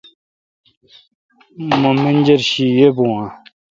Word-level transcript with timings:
مہ 1.81 1.89
منجر 2.01 2.41
شی 2.49 2.65
یی 2.77 2.87
بون 2.95 3.11
اہ؟ 3.19 3.25